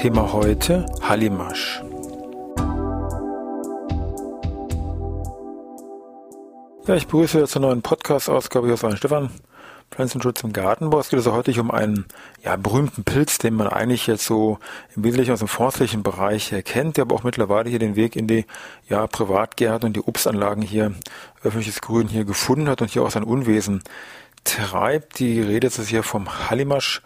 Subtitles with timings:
[0.00, 1.82] Thema heute Hallimasch.
[6.86, 9.28] Ja, ich begrüße zur neuen Podcast-Ausgabe hier aus Stefan.
[9.90, 11.00] Pflanzenschutz im Gartenbau.
[11.00, 12.06] Es geht also heute um einen
[12.42, 14.58] ja, berühmten Pilz, den man eigentlich jetzt so
[14.96, 18.26] im Wesentlichen aus dem forstlichen Bereich kennt, der aber auch mittlerweile hier den Weg in
[18.26, 18.46] die
[18.88, 20.94] ja, Privatgärten und die Obstanlagen hier,
[21.44, 23.82] öffentliches Grün hier gefunden hat und hier auch sein Unwesen
[24.44, 25.18] treibt.
[25.18, 27.02] Die Rede ist hier vom Hallimasch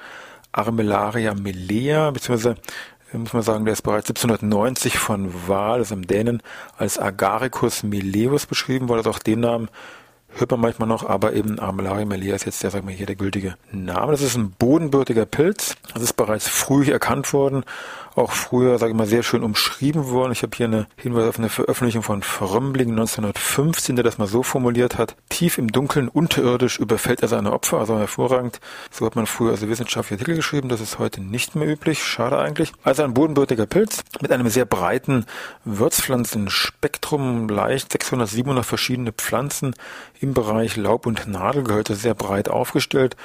[0.54, 2.56] Armillaria melea, beziehungsweise
[3.12, 6.42] äh, muss man sagen, der ist bereits 1790 von Wahl, also im Dänen,
[6.76, 9.68] als Agaricus meleus beschrieben worden, also auch den Namen
[10.36, 13.14] hört man manchmal noch, aber eben Armillaria melea ist jetzt der, sagen wir hier, der
[13.16, 14.12] gültige Name.
[14.12, 15.76] Das ist ein bodenbürtiger Pilz.
[15.92, 17.64] Das ist bereits früh erkannt worden
[18.16, 20.32] auch früher, sage ich mal, sehr schön umschrieben worden.
[20.32, 24.42] Ich habe hier eine Hinweis auf eine Veröffentlichung von Frömbling 1915, der das mal so
[24.42, 25.16] formuliert hat.
[25.28, 28.60] Tief im Dunkeln, unterirdisch überfällt er seine Opfer, also hervorragend.
[28.90, 32.38] So hat man früher also wissenschaftliche Titel geschrieben, das ist heute nicht mehr üblich, schade
[32.38, 32.72] eigentlich.
[32.82, 35.26] Also ein bodenbürtiger Pilz mit einem sehr breiten
[35.64, 39.74] Würzpflanzenspektrum, leicht 600, 700 verschiedene Pflanzen
[40.20, 43.16] im Bereich Laub- und Nadelgehölze sehr breit aufgestellt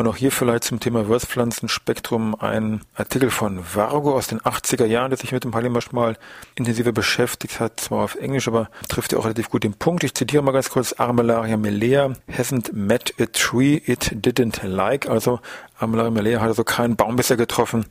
[0.00, 5.10] und auch hier vielleicht zum Thema Würzpflanzenspektrum ein Artikel von Vargo aus den 80er Jahren,
[5.10, 6.16] der sich mit dem Hallimasch mal
[6.54, 10.02] intensiver beschäftigt hat, zwar auf Englisch, aber trifft ja auch relativ gut den Punkt.
[10.02, 12.14] Ich zitiere mal ganz kurz Armillaria melea.
[12.30, 15.40] Hasn't met a tree it didn't like, also
[15.80, 17.86] Armillaria melea hat also keinen Baum bisher getroffen,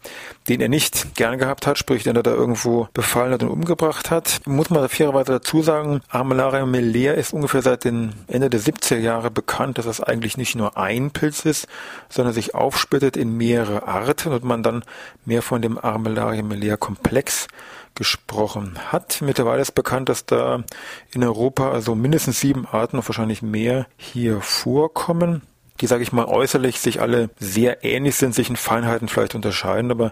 [0.48, 4.12] den er nicht gern gehabt hat, sprich, den er da irgendwo befallen hat und umgebracht
[4.12, 4.42] hat.
[4.46, 9.32] Muss man fairerweise dazu sagen, Armillaria melea ist ungefähr seit den Ende der 70er Jahre
[9.32, 11.68] bekannt, dass das eigentlich nicht nur ein Pilz ist,
[12.10, 14.84] sondern sich aufsplittet in mehrere Arten und man dann
[15.26, 17.48] mehr von dem Armillaria melea Komplex
[17.96, 19.22] gesprochen hat.
[19.22, 20.64] Mittlerweile ist bekannt, dass da
[21.12, 25.42] in Europa also mindestens sieben Arten und wahrscheinlich mehr hier vorkommen
[25.81, 29.91] die, sage ich mal, äußerlich sich alle sehr ähnlich sind, sich in Feinheiten vielleicht unterscheiden,
[29.91, 30.12] aber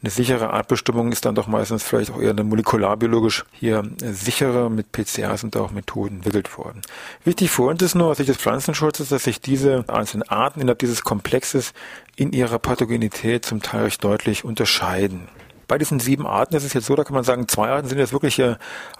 [0.00, 4.92] eine sichere Artbestimmung ist dann doch meistens vielleicht auch eher eine molekularbiologisch hier sichere mit
[4.92, 6.82] PCR sind auch Methoden entwickelt worden.
[7.24, 10.78] Wichtig für uns ist nur aus Sicht des Pflanzenschutzes, dass sich diese einzelnen Arten innerhalb
[10.78, 11.72] dieses Komplexes
[12.14, 15.28] in ihrer Pathogenität zum Teil recht deutlich unterscheiden.
[15.68, 17.98] Bei diesen sieben Arten ist es jetzt so, da kann man sagen, zwei Arten sind
[17.98, 18.42] jetzt wirklich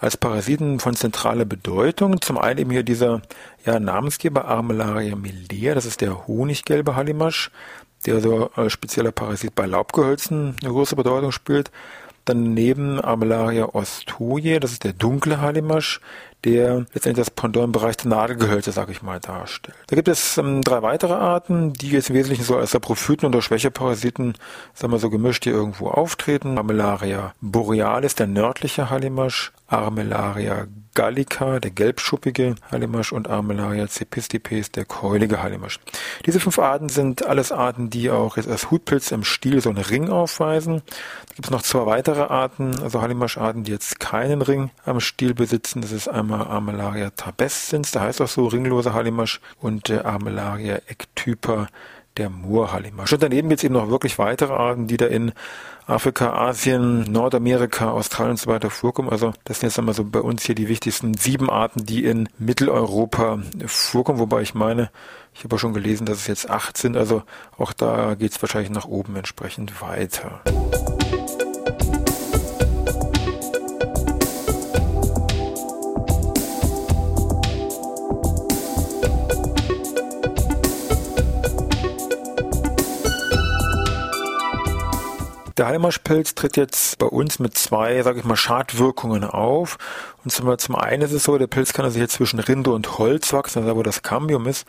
[0.00, 2.20] als Parasiten von zentraler Bedeutung.
[2.20, 3.22] Zum einen eben hier dieser
[3.64, 7.50] ja, Namensgeber Armillaria melea, das ist der honiggelbe Hallimasch,
[8.04, 11.70] der so als spezieller Parasit bei Laubgehölzen eine große Bedeutung spielt.
[12.26, 16.02] Daneben Armillaria ostoje, das ist der dunkle Hallimasch,
[16.44, 19.76] der letztendlich das Pendant im Bereich der Nadelgehölze, sage ich mal, darstellt.
[19.88, 23.43] Da gibt es ähm, drei weitere Arten, die jetzt im Wesentlichen so als Saprophyten oder
[23.43, 24.34] Schwächeparasiten,
[24.75, 26.59] sagen wir so gemischt hier irgendwo auftreten.
[26.59, 35.42] Armillaria borealis, der nördliche Hallimasch, Armillaria gallica, der gelbschuppige Hallimasch und Armillaria cepistipes, der keulige
[35.42, 35.78] Hallimasch.
[36.26, 39.78] Diese fünf Arten sind alles Arten, die auch jetzt als Hutpilz im Stiel so einen
[39.78, 40.82] Ring aufweisen.
[41.28, 45.34] Da gibt es noch zwei weitere Arten, also Hallimascharten, die jetzt keinen Ring am Stiel
[45.34, 45.82] besitzen.
[45.82, 51.68] Das ist einmal Armillaria tabescens, da heißt auch so ringloser Hallimasch und äh, Armillaria ectypa,
[52.18, 53.12] der Moorhallimasch.
[53.12, 55.32] Und daneben gibt es eben noch wirklich weitere Arten, die da in
[55.86, 59.08] Afrika, Asien, Nordamerika, Australien und so weiter vorkommen.
[59.08, 62.28] Also das sind jetzt einmal so bei uns hier die wichtigsten sieben Arten, die in
[62.38, 64.90] Mitteleuropa vorkommen, wobei ich meine,
[65.34, 66.96] ich habe schon gelesen, dass es jetzt acht sind.
[66.96, 67.22] Also
[67.56, 70.42] auch da geht es wahrscheinlich nach oben entsprechend weiter.
[85.59, 89.77] Der Heilmarschpilz tritt jetzt bei uns mit zwei, sage ich mal, Schadwirkungen auf.
[90.22, 93.33] Und zum, einen ist es so, der Pilz kann also hier zwischen Rinde und Holz
[93.33, 94.69] wachsen, also wo das Cambium ist,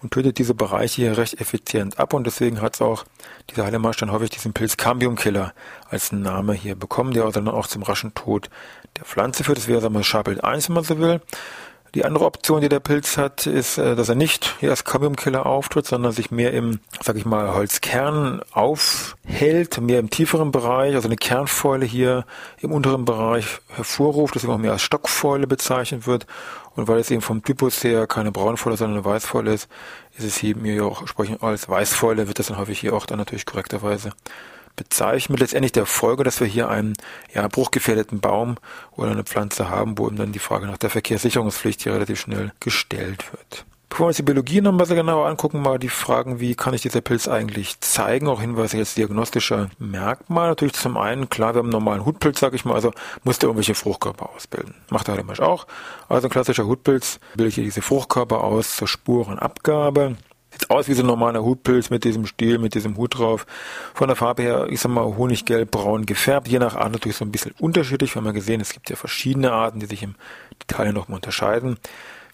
[0.00, 2.14] und tötet diese Bereiche hier recht effizient ab.
[2.14, 3.04] Und deswegen hat es auch
[3.50, 5.54] dieser Heilemarsch dann häufig diesen Pilz Cambiumkiller
[5.90, 8.48] als Name hier bekommen, der also dann auch zum raschen Tod
[8.96, 9.58] der Pflanze führt.
[9.58, 11.20] Das wäre, sagen wir, Schabild 1, wenn man so will.
[11.94, 15.46] Die andere Option, die der Pilz hat, ist, äh, dass er nicht hier als Cadmiumkiller
[15.46, 21.08] auftritt, sondern sich mehr im, sag ich mal, Holzkern aufhält, mehr im tieferen Bereich, also
[21.08, 22.24] eine Kernfäule hier
[22.60, 26.26] im unteren Bereich hervorruft, deswegen auch mehr als Stockfäule bezeichnet wird.
[26.76, 29.68] Und weil es eben vom Typus her keine Braunfäule, sondern eine Weißfäule ist,
[30.16, 33.18] ist es hier mir auch entsprechend als Weißfäule, wird das dann häufig hier auch dann
[33.18, 34.12] natürlich korrekterweise
[34.78, 36.94] bezeichnen, mit letztendlich der Folge, dass wir hier einen
[37.34, 38.56] ja, bruchgefährdeten Baum
[38.92, 42.52] oder eine Pflanze haben, wo eben dann die Frage nach der Verkehrssicherungspflicht hier relativ schnell
[42.60, 43.66] gestellt wird.
[43.88, 46.74] Bevor wir uns die Biologie noch ein bisschen genauer angucken, mal die Fragen, wie kann
[46.74, 48.28] ich dieser Pilz eigentlich zeigen?
[48.28, 50.48] Auch Hinweise jetzt diagnostischer Merkmal.
[50.48, 52.92] Natürlich zum einen, klar, wir haben einen normalen Hutpilz, sag ich mal, also
[53.24, 54.74] muss der irgendwelche Fruchtkörper ausbilden.
[54.90, 55.66] Macht er halt immer auch.
[56.08, 60.16] Also ein klassischer Hutpilz bildet hier diese Fruchtkörper aus zur Spurenabgabe.
[60.50, 63.46] Sieht aus wie so ein normaler Hutpilz mit diesem Stiel, mit diesem Hut drauf.
[63.94, 66.48] Von der Farbe her, ich sag mal, honiggelb, braun gefärbt.
[66.48, 68.14] Je nach Art natürlich so ein bisschen unterschiedlich.
[68.14, 70.14] Wir haben ja gesehen, es gibt ja verschiedene Arten, die sich im
[70.62, 71.78] Detail nochmal unterscheiden.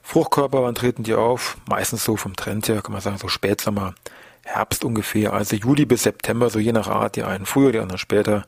[0.02, 1.56] Fruchtkörper, wann treten die auf?
[1.68, 3.94] Meistens so vom Trend her, kann man sagen, so Spätsommer,
[4.44, 5.32] Herbst ungefähr.
[5.32, 8.44] Also Juli bis September, so je nach Art, die einen früher, die anderen später.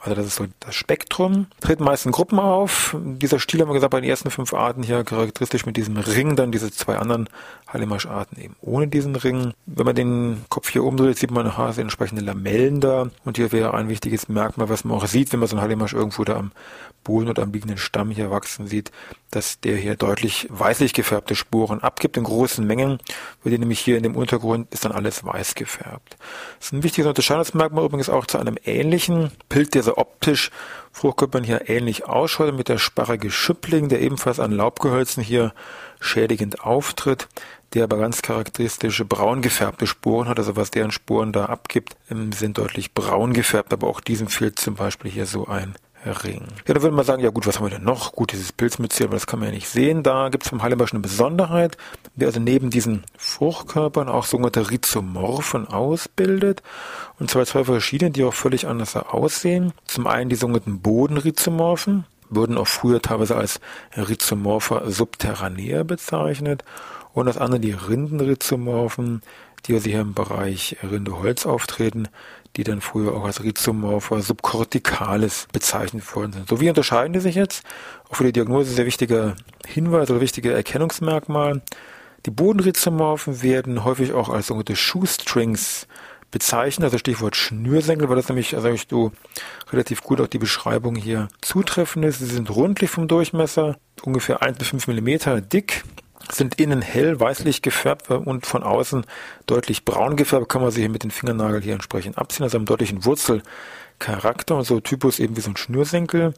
[0.00, 1.46] Also das ist so das Spektrum.
[1.60, 2.96] Treten meist in Gruppen auf.
[3.00, 6.36] Dieser Stil haben wir gesagt, bei den ersten fünf Arten hier charakteristisch mit diesem Ring,
[6.36, 7.28] dann diese zwei anderen
[7.66, 9.52] Hallimasch-Arten eben ohne diesen Ring.
[9.66, 13.10] Wenn man den Kopf hier umdreht, sieht man Hase entsprechende Lamellen da.
[13.24, 15.94] Und hier wäre ein wichtiges Merkmal, was man auch sieht, wenn man so einen Hallimasch
[15.94, 16.52] irgendwo da am
[17.04, 18.92] Boden oder am liegenden Stamm hier wachsen sieht,
[19.30, 22.98] dass der hier deutlich weißlich gefärbte Spuren abgibt in großen Mengen,
[23.42, 26.16] weil die nämlich hier in dem Untergrund ist dann alles weiß gefärbt.
[26.58, 30.50] Das ist ein wichtiges Unterscheidungsmerkmal übrigens auch zu einem ähnlichen Pilz, der so optisch
[30.92, 35.54] Fruchtkörpern hier ähnlich ausschaut, mit der sparrige Schüppling, der ebenfalls an Laubgehölzen hier
[36.00, 37.28] schädigend auftritt,
[37.74, 42.58] der aber ganz charakteristische braun gefärbte Sporen hat, also was deren Sporen da abgibt, sind
[42.58, 45.74] deutlich braun gefärbt, aber auch diesem fehlt zum Beispiel hier so ein
[46.04, 46.46] Ring.
[46.66, 48.12] Ja, da würde man sagen, ja gut, was haben wir denn noch?
[48.12, 50.02] Gut, dieses Pilzmyzel, aber das kann man ja nicht sehen.
[50.02, 51.76] Da gibt es vom Heilenbarsch eine Besonderheit,
[52.14, 56.62] der also neben diesen Fruchtkörpern auch sogenannte Rhizomorphen ausbildet.
[57.18, 59.72] Und zwar zwei verschiedene, die auch völlig anders aussehen.
[59.86, 63.60] Zum einen die sogenannten Bodenrhizomorphen, wurden auch früher teilweise als
[63.96, 66.62] Rhizomorpha subterranea bezeichnet.
[67.12, 69.22] Und das andere die Rindenrhizomorphen,
[69.66, 72.08] die also hier im Bereich Rindeholz auftreten,
[72.56, 76.48] die dann früher auch als Rhizomorpha subcorticalis bezeichnet worden sind.
[76.48, 77.64] So wie unterscheiden die sich jetzt?
[78.08, 79.36] Auch für die Diagnose sehr wichtiger
[79.66, 81.62] Hinweis oder wichtiger Erkennungsmerkmal.
[82.26, 85.86] Die Bodenrhizomorphen werden häufig auch als sogenannte Shoestrings
[86.30, 89.12] bezeichnet, also Stichwort Schnürsenkel, weil das nämlich, also ich du
[89.70, 92.18] relativ gut auch die Beschreibung hier zutreffend ist.
[92.18, 95.84] Sie sind rundlich vom Durchmesser, ungefähr 1 bis 5 Millimeter dick,
[96.30, 99.04] sind innen hell weißlich gefärbt und von außen
[99.46, 100.48] deutlich braun gefärbt.
[100.48, 102.44] Kann man sie hier mit den Fingernagel hier entsprechend abziehen.
[102.44, 106.34] Also haben deutlichen Wurzelcharakter und so Typus eben wie so ein Schnürsenkel.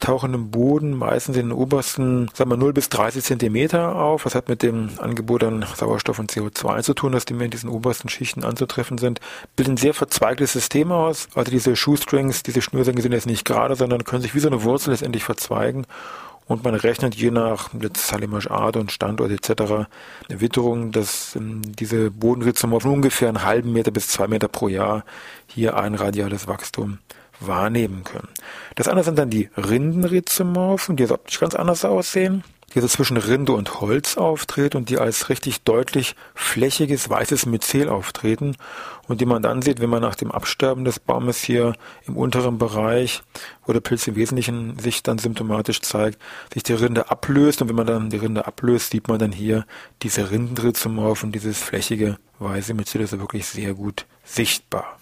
[0.00, 4.24] Tauchen im Boden meistens in den obersten, sagen wir 0 bis 30 Zentimeter auf.
[4.24, 7.50] Was hat mit dem Angebot an Sauerstoff und CO2 zu tun, dass die mehr in
[7.50, 9.20] diesen obersten Schichten anzutreffen sind.
[9.56, 11.26] Bilden sehr verzweigtes System aus.
[11.34, 14.62] Also diese Shoestrings, diese Schnürsenkel sind jetzt nicht gerade, sondern können sich wie so eine
[14.62, 15.84] Wurzel letztendlich verzweigen
[16.48, 19.86] und man rechnet je nach Salimasch Art und Standort etc.
[20.28, 25.04] Witterung, dass ähm, diese Bodenrhizomorphen ungefähr einen halben Meter bis zwei Meter pro Jahr
[25.46, 26.98] hier ein radiales Wachstum
[27.38, 28.28] wahrnehmen können.
[28.74, 32.42] Das andere sind dann die Rindenrhizomorphen, die also optisch ganz anders aussehen
[32.74, 37.88] die so zwischen Rinde und Holz auftreten und die als richtig deutlich flächiges weißes Myzel
[37.88, 38.56] auftreten
[39.06, 41.74] und die man dann sieht, wenn man nach dem Absterben des Baumes hier
[42.06, 43.22] im unteren Bereich,
[43.64, 46.18] wo der Pilz im Wesentlichen sich dann symptomatisch zeigt,
[46.52, 49.64] sich die Rinde ablöst und wenn man dann die Rinde ablöst, sieht man dann hier
[50.02, 54.98] diese Rindendrhizomorphen, dieses flächige weiße Myzel ist wirklich sehr gut sichtbar.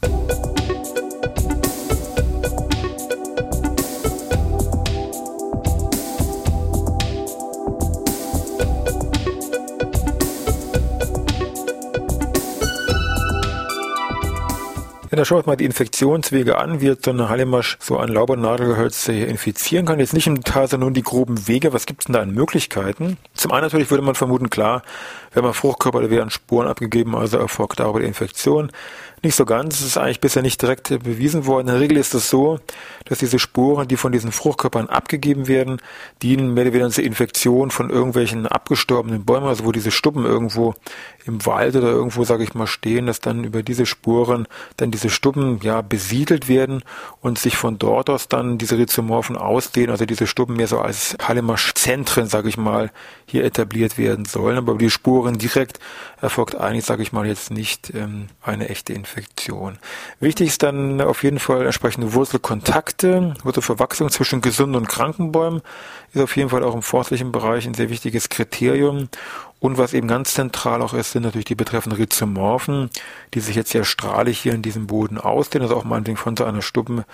[15.17, 19.09] Ja, da uns mal die Infektionswege an, wie jetzt so eine Hallimasch so ein Laubernadelgehölz
[19.09, 19.99] infizieren kann.
[19.99, 21.73] Jetzt nicht im Detail, sondern nur die groben Wege.
[21.73, 23.17] Was gibt es denn da an Möglichkeiten?
[23.33, 24.83] Zum einen natürlich würde man vermuten, klar,
[25.33, 28.71] wenn man Fruchtkörper, da werden Spuren abgegeben, also erfolgt darüber die Infektion.
[29.27, 31.67] Nicht so ganz, es ist eigentlich bisher nicht direkt bewiesen worden.
[31.67, 32.61] In der Regel ist es so,
[33.07, 35.79] dass diese Spuren, die von diesen Fruchtkörpern abgegeben werden,
[36.23, 40.75] dienen mehr oder weniger zur Infektion von irgendwelchen abgestorbenen Bäumen, also wo diese Stuppen irgendwo
[41.25, 45.11] im Wald oder irgendwo, sage ich mal, stehen, dass dann über diese Spuren dann diese
[45.11, 46.85] Stuppen ja besiedelt werden
[47.21, 51.17] und sich von dort aus dann diese Rhizomorphen ausdehnen, also diese Stuppen mehr so als
[51.21, 52.93] Halemasch-Zentren, sage ich mal,
[53.27, 54.57] hier etabliert werden sollen.
[54.57, 55.81] Aber die Spuren direkt
[56.21, 59.16] erfolgt eigentlich, sage ich mal, jetzt nicht ähm, eine echte Infektion.
[60.21, 65.63] Wichtig ist dann auf jeden Fall entsprechende Wurzelkontakte, Wurzelverwachsung zwischen gesunden und kranken Bäumen
[66.17, 69.09] ist auf jeden Fall auch im forstlichen Bereich ein sehr wichtiges Kriterium.
[69.59, 72.91] Und was eben ganz zentral auch ist, sind natürlich die betreffenden Rhizomorphen,
[73.35, 76.45] die sich jetzt sehr strahlig hier in diesem Boden ausdehnen, also auch meinetwegen von so
[76.45, 77.05] einer Stuppen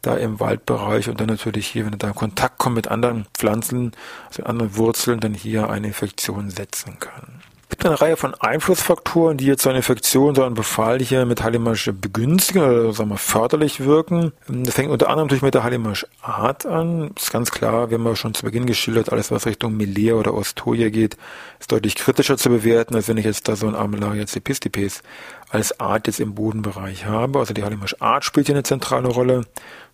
[0.00, 3.26] da im Waldbereich und dann natürlich hier, wenn er da in Kontakt kommt mit anderen
[3.34, 3.92] Pflanzen,
[4.28, 7.42] also anderen Wurzeln, dann hier eine Infektion setzen kann.
[7.78, 11.44] Gibt eine Reihe von Einflussfaktoren, die jetzt so eine Infektion, so einen Befall hier mit
[11.44, 14.32] Hallimasch begünstigen oder sagen wir förderlich wirken.
[14.48, 17.12] Das fängt unter anderem natürlich mit der Hallimasch-Art an.
[17.16, 20.34] Ist ganz klar, wir haben ja schon zu Beginn geschildert, alles was Richtung Milea oder
[20.34, 21.16] Ostoja geht,
[21.60, 25.04] ist deutlich kritischer zu bewerten, als wenn ich jetzt da so ein Armillaria cepistipes
[25.48, 27.38] als Art jetzt im Bodenbereich habe.
[27.38, 29.42] Also die Hallimasch-Art spielt hier eine zentrale Rolle.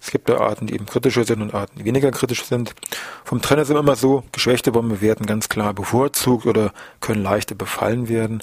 [0.05, 2.75] Es gibt da Arten, die eben kritischer sind und Arten, die weniger kritisch sind.
[3.25, 8.07] Vom Trenner sind immer so, geschwächte Bäume werden ganz klar bevorzugt oder können leichter befallen
[8.07, 8.43] werden,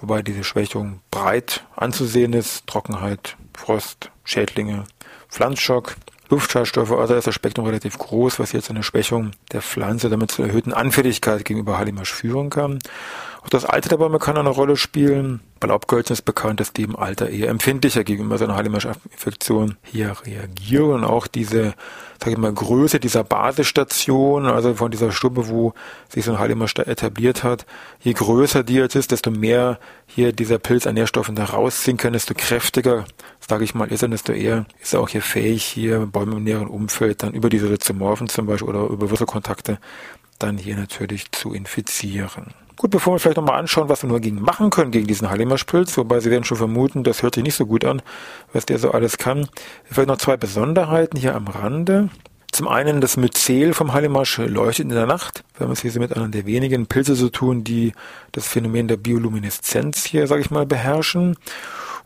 [0.00, 2.66] wobei diese Schwächung breit anzusehen ist.
[2.66, 4.82] Trockenheit, Frost, Schädlinge,
[5.28, 5.94] Pflanzschock.
[6.28, 10.46] Luftschadstoffe, also ist das Spektrum relativ groß, was jetzt eine Schwächung der Pflanze damit zur
[10.46, 12.80] erhöhten Anfälligkeit gegenüber Hallimasch führen kann.
[13.46, 15.38] Auch das Alter der Bäume kann eine Rolle spielen.
[15.60, 20.16] Bei Laubgehölzen ist bekannt, dass die im Alter eher empfindlicher gegenüber so einer Hallimasch-Infektion hier
[20.26, 21.04] reagieren.
[21.04, 21.74] Auch diese,
[22.20, 25.74] sag ich mal, Größe dieser Basisstation, also von dieser Stube, wo
[26.08, 27.66] sich so ein Hallimasch da etabliert hat,
[28.00, 32.14] je größer die jetzt ist, desto mehr hier dieser Pilz an Nährstoffen da rausziehen kann,
[32.14, 33.04] desto kräftiger,
[33.38, 36.42] sage ich mal, ist er, desto eher ist er auch hier fähig, hier Bäume im
[36.42, 39.78] näheren Umfeld dann über diese Rhizomorphen zum Beispiel oder über Wurzelkontakte
[40.40, 42.52] dann hier natürlich zu infizieren.
[42.76, 45.96] Gut, bevor wir vielleicht nochmal anschauen, was wir nur gegen machen können, gegen diesen Hallimasch-Pilz,
[45.96, 48.02] wobei Sie werden schon vermuten, das hört sich nicht so gut an,
[48.52, 49.48] was der so alles kann.
[49.84, 52.10] Vielleicht noch zwei Besonderheiten hier am Rande.
[52.52, 55.42] Zum einen das Myzel vom Hallimasch leuchtet in der Nacht.
[55.56, 57.92] Wir haben es hier mit einer der wenigen Pilze zu tun, die
[58.32, 61.36] das Phänomen der Biolumineszenz hier, sage ich mal, beherrschen.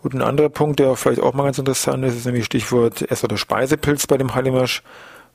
[0.02, 3.24] Und ein anderer Punkt, der vielleicht auch mal ganz interessant ist, ist nämlich Stichwort Ess-
[3.24, 4.82] oder Speisepilz bei dem Hallimasch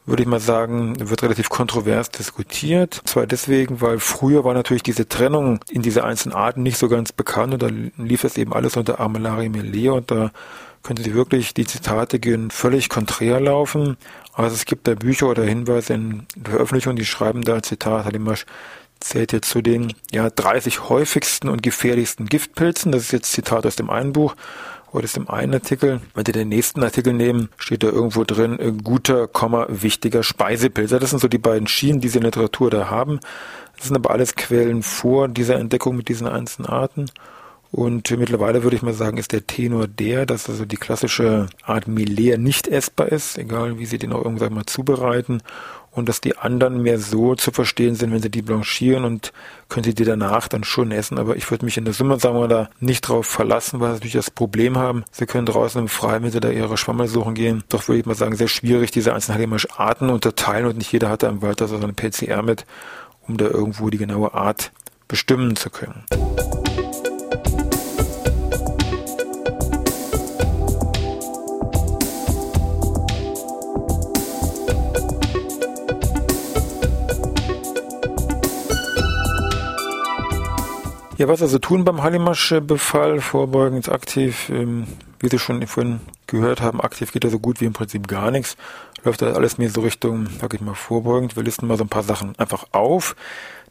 [0.05, 3.01] würde ich mal sagen, wird relativ kontrovers diskutiert.
[3.05, 7.11] Zwar deswegen, weil früher war natürlich diese Trennung in diese einzelnen Arten nicht so ganz
[7.11, 10.31] bekannt und da lief es eben alles unter Armillaria melea und da
[10.83, 13.97] könnte sie wirklich, die Zitate gehen völlig konträr laufen.
[14.33, 18.45] Also es gibt da Bücher oder Hinweise in Veröffentlichungen, die schreiben da, Zitat, Halimasch
[18.99, 22.91] zählt jetzt zu den ja 30 häufigsten und gefährlichsten Giftpilzen.
[22.91, 24.35] Das ist jetzt Zitat aus dem einen Buch
[24.95, 25.99] oder ist im einen Artikel.
[26.13, 30.91] Wenn Sie den nächsten Artikel nehmen, steht da irgendwo drin, äh, guter, Komma, wichtiger Speisepilz.
[30.91, 33.19] Das sind so die beiden Schienen, die Sie in der Literatur da haben.
[33.77, 37.07] Das sind aber alles Quellen vor dieser Entdeckung mit diesen einzelnen Arten.
[37.71, 41.89] Und mittlerweile würde ich mal sagen, ist der Tenor der, dass also die klassische Art
[41.89, 45.41] Milea nicht essbar ist, egal wie Sie den auch irgendwann mal zubereiten
[45.95, 49.31] und dass die anderen mehr so zu verstehen sind, wenn sie die blanchieren und
[49.69, 51.17] können sie die danach dann schon essen.
[51.17, 53.93] Aber ich würde mich in der Summe, sagen wir da, nicht drauf verlassen, weil sie
[53.95, 55.05] natürlich das Problem haben.
[55.11, 58.05] Sie können draußen im Freien, wenn sie da ihre Schwammel suchen gehen, doch würde ich
[58.05, 61.61] mal sagen, sehr schwierig, diese einzelnen Halimasch-Arten unterteilen und nicht jeder hat da im Wald
[61.61, 62.65] also eine PCR mit,
[63.27, 64.71] um da irgendwo die genaue Art
[65.07, 66.03] bestimmen zu können.
[81.17, 84.49] Ja, was also tun beim Hallimasch-Befall vorbeugend aktiv?
[84.49, 84.85] Ähm,
[85.19, 88.31] wie Sie schon vorhin gehört haben, aktiv geht da so gut wie im Prinzip gar
[88.31, 88.57] nichts.
[89.05, 91.37] Läuft da alles mehr so Richtung, sag ich mal, vorbeugend.
[91.37, 93.15] Wir listen mal so ein paar Sachen einfach auf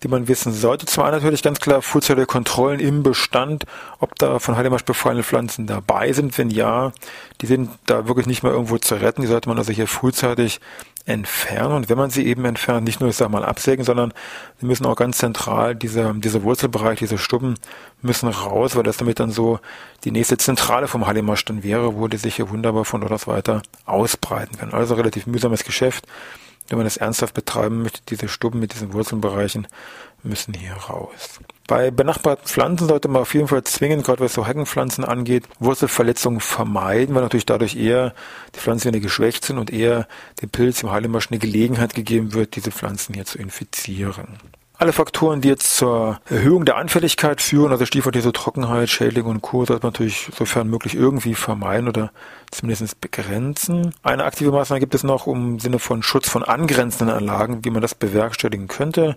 [0.05, 0.87] die man wissen sollte.
[1.03, 3.65] Einen natürlich ganz klar funktionelle Kontrollen im Bestand,
[4.01, 6.37] ob da von Heidemarsch befallene Pflanzen dabei sind.
[6.37, 6.93] Wenn ja,
[7.41, 9.23] die sind da wirklich nicht mehr irgendwo zu retten.
[9.23, 10.61] Die sollte man also hier frühzeitig
[11.07, 11.75] entfernen.
[11.75, 14.13] Und wenn man sie eben entfernt, nicht nur, ich sag mal, absägen, sondern
[14.61, 17.55] sie müssen auch ganz zentral, dieser, dieser Wurzelbereich, diese Stubben
[18.01, 19.61] müssen raus, weil das damit dann so
[20.05, 23.27] die nächste Zentrale vom Hallimasch dann wäre, wo die sich hier wunderbar von dort aus
[23.27, 24.73] weiter ausbreiten können.
[24.73, 26.07] Also relativ mühsames Geschäft
[26.69, 29.67] wenn man das ernsthaft betreiben möchte, diese Stubben mit diesen Wurzelbereichen
[30.23, 31.41] müssen hier raus.
[31.67, 36.41] Bei benachbarten Pflanzen sollte man auf jeden Fall zwingend, gerade was so Heckenpflanzen angeht, Wurzelverletzungen
[36.41, 38.15] vermeiden, weil natürlich dadurch eher
[38.55, 40.07] die Pflanzen wieder geschwächt sind und eher
[40.43, 44.39] dem Pilz im Heilemasch eine Gelegenheit gegeben wird, diese Pflanzen hier zu infizieren.
[44.77, 49.41] Alle Faktoren, die jetzt zur Erhöhung der Anfälligkeit führen, also Stichwort diese Trockenheit, Schädling und
[49.41, 52.11] Co., sollte man natürlich sofern möglich irgendwie vermeiden oder
[52.51, 53.95] zumindest begrenzen.
[54.03, 57.83] Eine aktive Maßnahme gibt es noch im Sinne von Schutz von angrenzenden Anlagen, wie man
[57.83, 59.15] das bewerkstelligen könnte.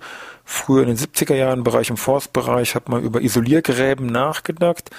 [0.49, 4.91] Früher in den 70er Jahren im Bereich im Forstbereich hat man über Isoliergräben nachgedacht.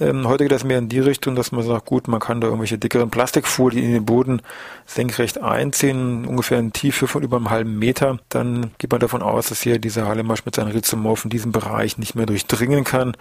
[0.00, 2.46] Ähm, heute geht das mehr in die Richtung, dass man sagt, gut, man kann da
[2.46, 4.40] irgendwelche dickeren Plastikfolien in den Boden
[4.86, 8.18] senkrecht einziehen, ungefähr eine Tiefe von über einem halben Meter.
[8.30, 12.14] Dann geht man davon aus, dass hier dieser Halemasch mit seinen Rhizomorphen diesen Bereich nicht
[12.14, 13.14] mehr durchdringen kann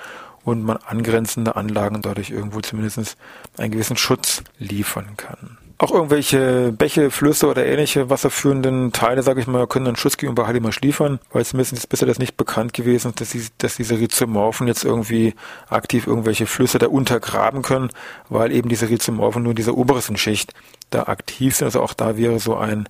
[0.46, 3.18] und man angrenzende Anlagen dadurch irgendwo zumindest
[3.58, 5.58] einen gewissen Schutz liefern kann.
[5.84, 10.48] Auch irgendwelche Bäche, Flüsse oder ähnliche wasserführenden Teile, sage ich mal, können einen Schutz gegenüber
[10.48, 14.66] Hallimasch liefern, weil zumindest ist bisher das nicht bekannt gewesen, dass, die, dass diese Rhizomorphen
[14.68, 15.36] jetzt irgendwie
[15.68, 17.90] aktiv irgendwelche Flüsse da untergraben können,
[18.30, 20.54] weil eben diese Rhizomorphen nur in dieser obersten Schicht
[20.90, 21.66] da aktiv sind.
[21.66, 22.88] Also auch da wäre so ein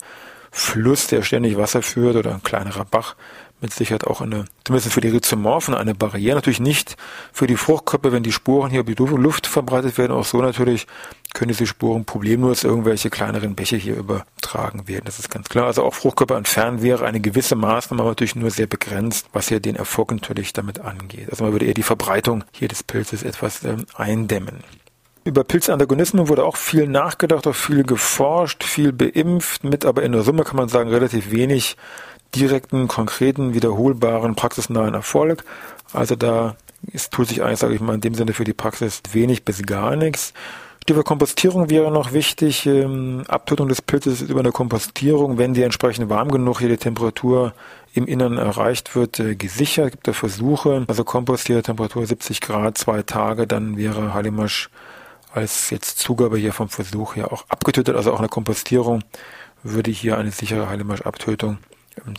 [0.51, 3.15] Fluss, der ständig Wasser führt oder ein kleinerer Bach
[3.63, 6.35] mit Sicherheit auch eine, zumindest für die Rhizomorphen eine Barriere.
[6.35, 6.95] Natürlich nicht
[7.31, 10.11] für die Fruchtköpfe, wenn die Sporen hier über die Luft verbreitet werden.
[10.11, 10.85] Auch so natürlich
[11.33, 15.05] können diese Sporen problemlos irgendwelche kleineren Bäche hier übertragen werden.
[15.05, 15.65] Das ist ganz klar.
[15.65, 19.59] Also auch Fruchtkörper entfernen wäre eine gewisse Maßnahme, aber natürlich nur sehr begrenzt, was hier
[19.59, 21.29] den Erfolg natürlich damit angeht.
[21.31, 24.59] Also man würde eher die Verbreitung hier des Pilzes etwas ähm, eindämmen.
[25.25, 30.21] Über Pilzantagonismen wurde auch viel nachgedacht, auch viel geforscht, viel beimpft, mit aber in der
[30.21, 31.77] Summe kann man sagen relativ wenig
[32.35, 35.43] direkten, konkreten, wiederholbaren, praxisnahen Erfolg.
[35.93, 36.55] Also da
[36.91, 39.63] ist, tut sich eigentlich, sage ich mal, in dem Sinne für die Praxis wenig bis
[39.63, 40.33] gar nichts.
[40.83, 42.65] Stichwort Kompostierung wäre noch wichtig.
[42.65, 46.77] Ähm, Abtötung des Pilzes ist über eine Kompostierung, wenn die entsprechend warm genug hier die
[46.77, 47.53] Temperatur
[47.93, 49.85] im Innern erreicht wird, äh, gesichert.
[49.85, 50.83] Es gibt da Versuche.
[50.87, 54.69] Also Kompostiertemperatur 70 Grad, zwei Tage, dann wäre Halimasch
[55.31, 57.95] als jetzt Zugabe hier vom Versuch her auch abgetötet.
[57.95, 59.03] Also auch eine Kompostierung
[59.63, 61.59] würde hier eine sichere Halimasch-Abtötung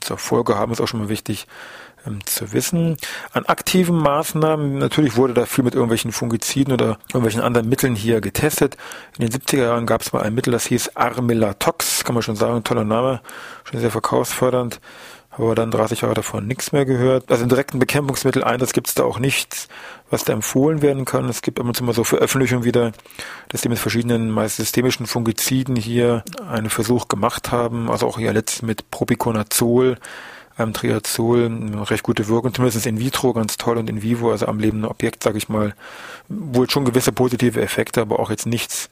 [0.01, 1.47] zur Folge haben, ist auch schon mal wichtig
[2.07, 2.97] ähm, zu wissen.
[3.33, 8.21] An aktiven Maßnahmen, natürlich wurde da viel mit irgendwelchen Fungiziden oder irgendwelchen anderen Mitteln hier
[8.21, 8.77] getestet.
[9.19, 12.37] In den 70er Jahren gab es mal ein Mittel, das hieß Armilatox, kann man schon
[12.37, 13.21] sagen, toller Name,
[13.65, 14.81] schon sehr verkaufsfördernd.
[15.37, 17.31] Aber dann 30 Jahre davon nichts mehr gehört.
[17.31, 19.69] Also im direkten Bekämpfungsmitteleinsatz gibt es da auch nichts,
[20.11, 21.29] was da empfohlen werden kann.
[21.29, 22.93] Es gibt immer so Veröffentlichungen wieder,
[23.49, 27.91] dass die mit verschiedenen, meist systemischen Fungiziden hier einen Versuch gemacht haben.
[27.91, 29.97] Also auch hier letztens mit Propiconazol,
[30.59, 31.51] ähm, Triazol,
[31.83, 35.23] recht gute Wirkung, zumindest in vitro ganz toll und in vivo, also am lebenden Objekt,
[35.23, 35.75] sage ich mal,
[36.29, 38.89] wohl schon gewisse positive Effekte, aber auch jetzt nichts,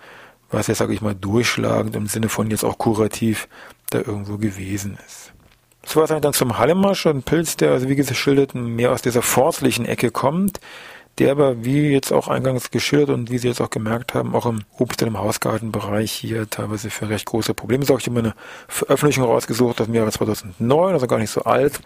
[0.50, 3.48] was jetzt, sage ich mal, durchschlagend im Sinne von jetzt auch kurativ
[3.90, 5.32] da irgendwo gewesen ist.
[5.84, 9.84] So eigentlich dann zum Hallemarsch, ein Pilz, der, also wie geschildert, mehr aus dieser forstlichen
[9.84, 10.60] Ecke kommt,
[11.18, 14.46] der aber, wie jetzt auch eingangs geschildert und wie Sie jetzt auch gemerkt haben, auch
[14.46, 18.02] im Obst- und im Hausgartenbereich hier teilweise für recht große Probleme sorgt.
[18.02, 18.34] Ich habe eine
[18.66, 21.80] Veröffentlichung rausgesucht aus dem Jahre 2009, also gar nicht so alt.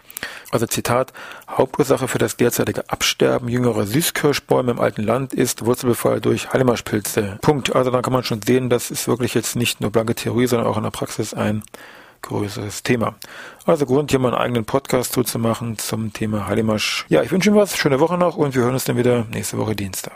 [0.51, 1.11] Also Zitat,
[1.49, 7.39] Hauptursache für das derzeitige Absterben jüngerer Süßkirschbäume im alten Land ist Wurzelbefall durch Hallemarschpilze.
[7.41, 7.75] Punkt.
[7.75, 10.67] Also dann kann man schon sehen, das ist wirklich jetzt nicht nur blanke Theorie, sondern
[10.67, 11.63] auch in der Praxis ein
[12.21, 13.15] größeres Thema.
[13.65, 17.05] Also Grund, hier mal einen eigenen Podcast zu machen zum Thema Hallimasch.
[17.09, 19.57] Ja, ich wünsche Ihnen was, schöne Woche noch und wir hören uns dann wieder nächste
[19.57, 20.13] Woche Dienstag.